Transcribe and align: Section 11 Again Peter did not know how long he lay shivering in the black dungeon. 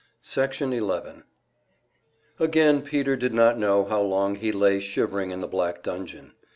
Section 0.23 0.73
11 0.73 1.25
Again 2.39 2.81
Peter 2.81 3.15
did 3.15 3.35
not 3.35 3.59
know 3.59 3.85
how 3.85 4.01
long 4.01 4.33
he 4.33 4.51
lay 4.51 4.79
shivering 4.79 5.29
in 5.29 5.41
the 5.41 5.47
black 5.47 5.83
dungeon. 5.83 6.33